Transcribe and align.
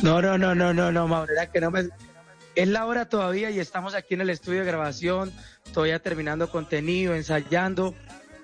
No, 0.00 0.22
no, 0.22 0.38
no, 0.38 0.54
no, 0.54 0.72
no, 0.72 0.92
no, 0.92 1.08
Mauro, 1.08 1.32
que 1.52 1.60
no 1.60 1.70
me... 1.70 1.88
Es 2.54 2.68
la 2.68 2.86
hora 2.86 3.08
todavía 3.08 3.50
y 3.50 3.60
estamos 3.60 3.94
aquí 3.94 4.14
en 4.14 4.20
el 4.20 4.30
estudio 4.30 4.60
de 4.60 4.66
grabación, 4.66 5.32
todavía 5.72 6.00
terminando 6.00 6.50
contenido, 6.50 7.14
ensayando, 7.14 7.94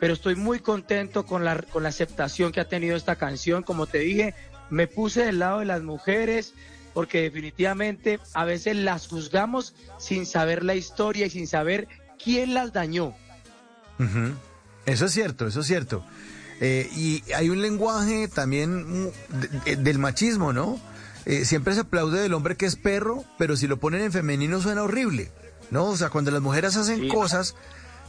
pero 0.00 0.14
estoy 0.14 0.36
muy 0.36 0.60
contento 0.60 1.26
con 1.26 1.44
la, 1.44 1.62
con 1.62 1.82
la 1.82 1.88
aceptación 1.88 2.52
que 2.52 2.60
ha 2.60 2.68
tenido 2.68 2.96
esta 2.96 3.16
canción. 3.16 3.62
Como 3.62 3.86
te 3.86 3.98
dije, 3.98 4.34
me 4.70 4.86
puse 4.86 5.24
del 5.24 5.40
lado 5.40 5.60
de 5.60 5.64
las 5.64 5.82
mujeres 5.82 6.54
porque 6.92 7.22
definitivamente 7.22 8.20
a 8.34 8.44
veces 8.44 8.76
las 8.76 9.08
juzgamos 9.08 9.74
sin 9.98 10.26
saber 10.26 10.64
la 10.64 10.76
historia 10.76 11.26
y 11.26 11.30
sin 11.30 11.46
saber 11.46 11.88
quién 12.22 12.54
las 12.54 12.72
dañó. 12.72 13.14
Eso 14.86 15.06
es 15.06 15.12
cierto, 15.12 15.46
eso 15.46 15.60
es 15.60 15.66
cierto. 15.66 16.04
Eh, 16.60 16.88
y 16.94 17.22
hay 17.32 17.50
un 17.50 17.60
lenguaje 17.60 18.28
también 18.28 19.10
del 19.64 19.98
machismo, 19.98 20.52
¿no? 20.52 20.78
Eh, 21.26 21.44
siempre 21.44 21.74
se 21.74 21.80
aplaude 21.80 22.20
del 22.20 22.34
hombre 22.34 22.56
que 22.56 22.66
es 22.66 22.76
perro, 22.76 23.24
pero 23.38 23.56
si 23.56 23.66
lo 23.66 23.78
ponen 23.78 24.02
en 24.02 24.12
femenino 24.12 24.60
suena 24.60 24.82
horrible, 24.82 25.32
¿no? 25.70 25.86
O 25.86 25.96
sea, 25.96 26.10
cuando 26.10 26.30
las 26.30 26.42
mujeres 26.42 26.76
hacen 26.76 27.08
cosas 27.08 27.54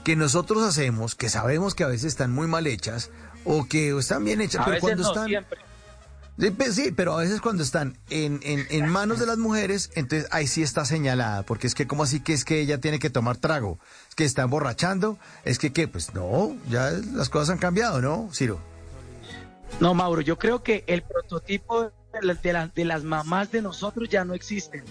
que 0.03 0.15
nosotros 0.15 0.63
hacemos, 0.63 1.15
que 1.15 1.29
sabemos 1.29 1.75
que 1.75 1.83
a 1.83 1.87
veces 1.87 2.05
están 2.05 2.31
muy 2.31 2.47
mal 2.47 2.67
hechas 2.67 3.09
o 3.43 3.65
que 3.65 3.97
están 3.97 4.23
bien 4.23 4.41
hechas, 4.41 4.63
pero 4.65 4.79
cuando 4.79 5.03
están... 5.03 5.29
Pues 6.57 6.75
sí, 6.75 6.91
pero 6.91 7.13
a 7.13 7.21
veces 7.21 7.39
cuando 7.39 7.63
están 7.63 7.97
en, 8.09 8.41
en, 8.43 8.89
manos 8.89 9.19
de 9.19 9.25
las 9.25 9.37
mujeres, 9.37 9.89
entonces 9.95 10.27
ahí 10.31 10.47
sí 10.47 10.63
está 10.63 10.83
señalada, 10.83 11.43
porque 11.43 11.65
es 11.65 11.75
que 11.75 11.87
como 11.87 12.03
así 12.03 12.19
que 12.19 12.33
es 12.33 12.43
que 12.43 12.59
ella 12.59 12.81
tiene 12.81 12.99
que 12.99 13.09
tomar 13.09 13.37
trago, 13.37 13.79
es 14.09 14.15
que 14.15 14.25
está 14.25 14.41
emborrachando, 14.41 15.17
es 15.45 15.59
que 15.59 15.71
qué, 15.71 15.87
pues 15.87 16.13
no, 16.13 16.53
ya 16.69 16.91
las 16.91 17.29
cosas 17.29 17.51
han 17.51 17.57
cambiado, 17.57 18.01
¿no, 18.01 18.29
Ciro? 18.33 18.59
No, 19.79 19.93
Mauro, 19.93 20.19
yo 20.19 20.37
creo 20.37 20.61
que 20.61 20.83
el 20.87 21.03
prototipo 21.03 21.93
de, 22.21 22.69
de, 22.73 22.85
las 22.85 23.03
mamás 23.03 23.51
de 23.51 23.61
nosotros 23.61 24.09
ya 24.09 24.25
no 24.25 24.33
existe. 24.33 24.83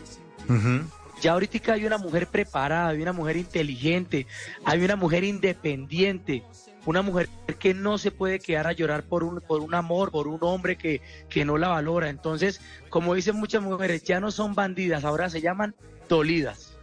Ya 1.21 1.33
ahorita 1.33 1.73
hay 1.73 1.87
una 1.87 1.99
mujer 1.99 2.27
preparada, 2.27 2.89
hay 2.89 3.01
una 3.01 3.13
mujer 3.13 3.37
inteligente, 3.37 4.27
hay 4.65 4.85
una 4.85 4.97
mujer 4.97 5.25
independiente, 5.25 6.43
una 6.85 7.03
mujer 7.03 7.29
que 7.59 7.73
no 7.73 7.99
se 7.99 8.11
puede 8.11 8.41
quedar 8.41 8.67
a 8.67 8.73
llorar 8.73 9.05
por 9.05 9.25
un, 9.25 9.41
por 9.41 9.61
un 9.61 9.75
amor, 9.75 10.11
por 10.11 10.29
un 10.29 10.39
hombre 10.43 10.77
que, 10.77 11.01
que 11.29 11.45
no 11.45 11.57
la 11.57 11.69
valora. 11.69 12.09
Entonces, 12.11 12.61
como 12.91 13.15
dicen 13.15 13.37
muchas 13.37 13.63
mujeres, 13.63 14.03
ya 14.03 14.21
no 14.21 14.31
son 14.31 14.55
bandidas, 14.55 15.05
ahora 15.05 15.31
se 15.31 15.41
llaman 15.41 15.75
dolidas. 16.09 16.74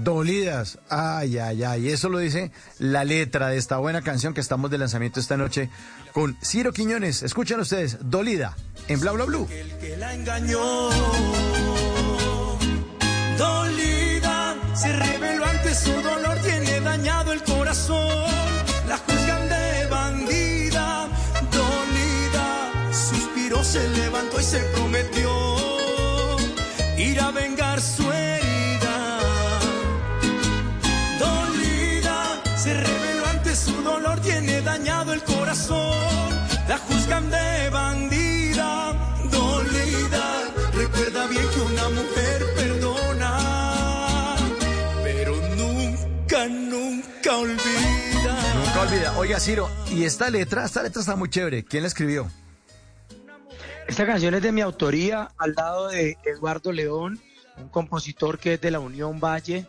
Dolidas, 0.00 0.78
ay, 0.88 1.38
ay, 1.38 1.64
ay, 1.64 1.88
eso 1.90 2.08
lo 2.08 2.18
dice 2.18 2.50
la 2.78 3.04
letra 3.04 3.48
de 3.48 3.58
esta 3.58 3.76
buena 3.76 4.00
canción 4.02 4.32
que 4.32 4.40
estamos 4.40 4.70
de 4.70 4.78
lanzamiento 4.78 5.20
esta 5.20 5.36
noche 5.36 5.68
con 6.12 6.36
Ciro 6.42 6.72
Quiñones. 6.72 7.22
Escuchen 7.22 7.60
ustedes, 7.60 7.98
Dolida, 8.00 8.56
en 8.88 9.00
Bla 9.00 9.12
Bla 9.12 9.24
Blue. 9.24 9.46
El 9.50 9.78
que 9.78 9.96
la 9.98 10.14
engañó, 10.14 10.90
dolida, 13.38 14.56
se 14.74 14.92
reveló 14.92 15.44
ante 15.44 15.74
su 15.74 15.92
dolor, 15.92 16.38
tiene 16.38 16.80
dañado 16.80 17.32
el 17.32 17.42
corazón. 17.42 18.30
La 18.88 18.96
juzgan 18.96 19.48
de 19.48 19.86
bandida, 19.90 21.08
dolida, 21.52 22.92
suspiró, 22.92 23.62
se 23.62 23.88
levantó 23.90 24.40
y 24.40 24.44
se 24.44 24.58
prometió 24.74 25.30
ir 26.96 27.20
a 27.20 27.30
vengar 27.30 27.80
su 27.80 28.11
su 33.54 33.82
dolor, 33.82 34.20
tiene 34.20 34.62
dañado 34.62 35.12
el 35.12 35.22
corazón. 35.22 36.30
La 36.68 36.78
juzgan 36.78 37.30
de 37.30 37.70
bandida, 37.70 38.92
dolida. 39.30 40.44
Recuerda 40.74 41.26
bien 41.26 41.44
que 41.54 41.60
una 41.60 41.88
mujer 41.90 42.42
perdona, 42.56 44.36
pero 45.02 45.36
nunca, 45.56 46.48
nunca 46.48 47.36
olvida. 47.36 48.54
Nunca 48.64 48.80
olvida. 48.80 49.18
Oiga, 49.18 49.40
Ciro, 49.40 49.68
y 49.90 50.04
esta 50.04 50.30
letra, 50.30 50.64
esta 50.64 50.82
letra 50.82 51.00
está 51.00 51.16
muy 51.16 51.28
chévere. 51.28 51.64
¿Quién 51.64 51.82
la 51.82 51.88
escribió? 51.88 52.30
Esta 53.86 54.06
canción 54.06 54.34
es 54.34 54.42
de 54.42 54.52
mi 54.52 54.62
autoría, 54.62 55.30
al 55.36 55.54
lado 55.54 55.88
de 55.88 56.16
Eduardo 56.24 56.72
León, 56.72 57.20
un 57.58 57.68
compositor 57.68 58.38
que 58.38 58.54
es 58.54 58.60
de 58.60 58.70
la 58.70 58.80
Unión 58.80 59.20
Valle. 59.20 59.66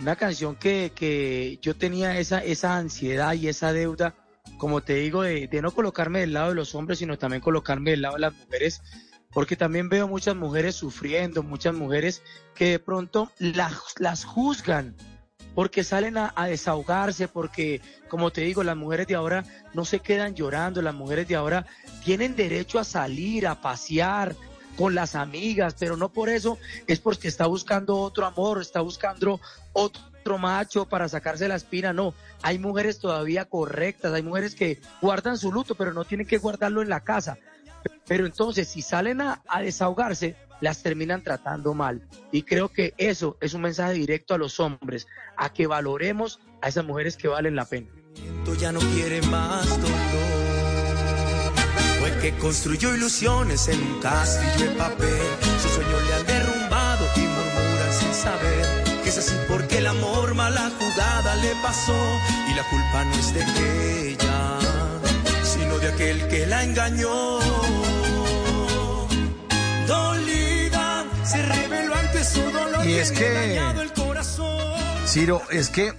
Una 0.00 0.16
canción 0.16 0.56
que, 0.56 0.92
que 0.94 1.58
yo 1.62 1.76
tenía 1.76 2.18
esa, 2.18 2.42
esa 2.44 2.76
ansiedad 2.76 3.34
y 3.34 3.48
esa 3.48 3.72
deuda 3.72 4.14
como 4.58 4.82
te 4.82 4.94
digo, 4.94 5.22
de, 5.22 5.48
no 5.62 5.70
colocarme 5.72 6.20
del 6.20 6.32
lado 6.32 6.50
de 6.50 6.54
los 6.54 6.74
hombres, 6.74 6.98
sino 6.98 7.18
también 7.18 7.42
colocarme 7.42 7.92
del 7.92 8.02
lado 8.02 8.14
de 8.14 8.20
las 8.20 8.34
mujeres, 8.34 8.82
porque 9.32 9.56
también 9.56 9.88
veo 9.88 10.06
muchas 10.06 10.36
mujeres 10.36 10.76
sufriendo, 10.76 11.42
muchas 11.42 11.74
mujeres 11.74 12.22
que 12.54 12.70
de 12.70 12.78
pronto 12.78 13.30
las, 13.38 13.74
las 13.98 14.24
juzgan, 14.24 14.96
porque 15.54 15.84
salen 15.84 16.16
a, 16.18 16.32
desahogarse, 16.46 17.28
porque, 17.28 17.80
como 18.08 18.30
te 18.30 18.42
digo, 18.42 18.62
las 18.62 18.76
mujeres 18.76 19.06
de 19.06 19.14
ahora 19.14 19.44
no 19.72 19.84
se 19.84 20.00
quedan 20.00 20.34
llorando, 20.34 20.82
las 20.82 20.94
mujeres 20.94 21.28
de 21.28 21.36
ahora 21.36 21.66
tienen 22.04 22.36
derecho 22.36 22.78
a 22.78 22.84
salir, 22.84 23.46
a 23.46 23.60
pasear 23.60 24.36
con 24.76 24.94
las 24.94 25.14
amigas, 25.14 25.76
pero 25.78 25.96
no 25.96 26.10
por 26.10 26.28
eso, 26.28 26.58
es 26.86 27.00
porque 27.00 27.28
está 27.28 27.46
buscando 27.46 27.96
otro 27.96 28.26
amor, 28.26 28.60
está 28.60 28.80
buscando 28.80 29.40
otro 29.72 30.38
macho 30.38 30.86
para 30.86 31.08
sacarse 31.08 31.48
la 31.48 31.56
espina, 31.56 31.92
no. 31.92 32.14
Hay 32.42 32.58
mujeres 32.58 32.98
todavía 32.98 33.44
correctas, 33.44 34.12
hay 34.12 34.22
mujeres 34.22 34.54
que 34.54 34.80
guardan 35.00 35.38
su 35.38 35.52
luto, 35.52 35.74
pero 35.74 35.92
no 35.92 36.04
tienen 36.04 36.26
que 36.26 36.38
guardarlo 36.38 36.82
en 36.82 36.88
la 36.88 37.00
casa. 37.00 37.38
Pero 38.06 38.26
entonces, 38.26 38.68
si 38.68 38.82
salen 38.82 39.20
a, 39.20 39.42
desahogarse, 39.60 40.36
las 40.60 40.82
terminan 40.82 41.22
tratando 41.22 41.74
mal. 41.74 42.06
Y 42.32 42.42
creo 42.42 42.68
que 42.70 42.94
eso 42.96 43.36
es 43.40 43.54
un 43.54 43.62
mensaje 43.62 43.94
directo 43.94 44.34
a 44.34 44.38
los 44.38 44.60
hombres, 44.60 45.06
a 45.36 45.52
que 45.52 45.66
valoremos 45.66 46.40
a 46.62 46.68
esas 46.68 46.84
mujeres 46.84 47.16
que 47.16 47.28
valen 47.28 47.56
la 47.56 47.66
pena. 47.66 47.88
Ya 48.58 48.72
no 48.72 48.80
quiere 48.80 49.20
más 49.22 49.68
dolor. 49.68 50.43
Que 52.24 52.32
construyó 52.38 52.94
ilusiones 52.94 53.68
en 53.68 53.78
un 53.82 54.00
castillo 54.00 54.70
de 54.70 54.76
papel. 54.76 55.20
Su 55.62 55.68
sueño 55.68 56.00
le 56.06 56.14
han 56.14 56.24
derrumbado 56.24 57.06
y 57.16 57.20
murmuran 57.20 57.92
sin 58.00 58.14
saber 58.14 58.84
que 59.02 59.10
es 59.10 59.18
así 59.18 59.34
porque 59.46 59.76
el 59.76 59.86
amor 59.86 60.34
mala 60.34 60.72
jugada 60.78 61.36
le 61.36 61.54
pasó 61.56 61.92
y 62.50 62.54
la 62.54 62.66
culpa 62.70 63.04
no 63.04 63.14
es 63.14 63.34
de 63.34 64.12
ella, 64.12 64.58
sino 65.42 65.78
de 65.78 65.88
aquel 65.88 66.26
que 66.28 66.46
la 66.46 66.64
engañó. 66.64 67.40
Dolida, 69.86 71.04
se 71.26 71.42
reveló 71.42 71.94
ante 71.94 72.24
su 72.24 72.40
dolor 72.40 72.86
y 72.86 72.94
es 72.94 73.12
que 73.12 73.58
el 73.58 73.92
corazón. 73.92 74.72
Ciro, 75.06 75.42
es 75.50 75.68
que 75.68 75.92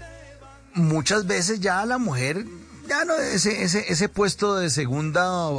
muchas 0.73 1.27
veces 1.27 1.59
ya 1.59 1.85
la 1.85 1.99
mujer 1.99 2.47
ya 2.87 3.05
no 3.05 3.15
ese 3.15 3.61
ese 3.61 3.85
ese 3.91 4.09
puesto 4.09 4.55
de 4.55 4.71
segunda 4.71 5.49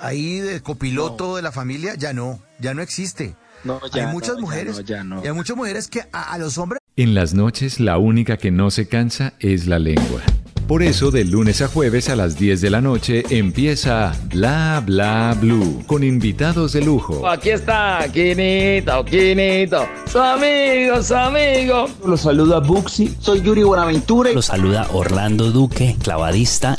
ahí 0.00 0.40
de 0.40 0.60
copiloto 0.60 1.36
de 1.36 1.42
la 1.42 1.52
familia 1.52 1.94
ya 1.94 2.12
no, 2.12 2.40
ya 2.58 2.74
no 2.74 2.82
existe. 2.82 3.34
No, 3.64 3.80
ya 3.92 4.06
hay 4.06 4.12
muchas 4.12 4.38
mujeres, 4.38 4.84
ya 4.84 5.02
no, 5.02 5.20
hay 5.20 5.32
muchas 5.32 5.56
mujeres 5.56 5.88
que 5.88 6.04
a, 6.12 6.38
los 6.38 6.58
hombres. 6.58 6.80
En 6.96 7.14
las 7.14 7.34
noches 7.34 7.80
la 7.80 7.98
única 7.98 8.36
que 8.36 8.50
no 8.50 8.70
se 8.70 8.88
cansa 8.88 9.34
es 9.40 9.66
la 9.66 9.78
lengua. 9.78 10.22
Por 10.68 10.82
eso, 10.82 11.10
de 11.10 11.24
lunes 11.24 11.62
a 11.62 11.68
jueves 11.68 12.10
a 12.10 12.14
las 12.14 12.38
10 12.38 12.60
de 12.60 12.68
la 12.68 12.82
noche 12.82 13.24
empieza 13.30 14.12
Bla 14.26 14.82
Bla 14.84 15.34
Blue 15.40 15.82
con 15.86 16.04
invitados 16.04 16.74
de 16.74 16.82
lujo. 16.82 17.26
Aquí 17.26 17.48
está, 17.48 18.06
Quinito, 18.12 19.02
Quinito, 19.06 19.88
su 20.12 20.18
amigo, 20.18 21.02
su 21.02 21.14
amigo. 21.14 21.88
Los 22.04 22.20
saluda 22.20 22.60
Buxi, 22.60 23.16
soy 23.18 23.40
Yuri 23.40 23.62
Buenaventura. 23.62 24.30
Los 24.32 24.44
saluda 24.44 24.86
Orlando 24.92 25.50
Duque, 25.50 25.96
clavadista. 26.02 26.78